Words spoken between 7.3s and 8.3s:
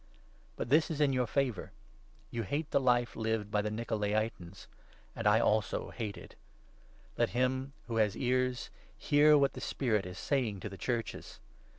him who has 7